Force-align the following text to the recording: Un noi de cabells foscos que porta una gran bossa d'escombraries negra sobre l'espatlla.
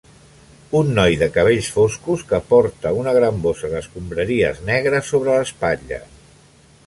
Un 0.77 0.87
noi 0.99 1.17
de 1.23 1.27
cabells 1.35 1.67
foscos 1.75 2.23
que 2.31 2.39
porta 2.53 2.95
una 3.01 3.13
gran 3.19 3.37
bossa 3.45 3.71
d'escombraries 3.75 4.65
negra 4.73 5.05
sobre 5.13 5.37
l'espatlla. 5.39 6.01